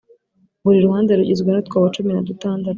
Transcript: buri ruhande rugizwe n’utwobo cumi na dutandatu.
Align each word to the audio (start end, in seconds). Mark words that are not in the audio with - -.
buri 0.63 0.77
ruhande 0.85 1.11
rugizwe 1.19 1.49
n’utwobo 1.51 1.87
cumi 1.95 2.11
na 2.13 2.21
dutandatu. 2.27 2.69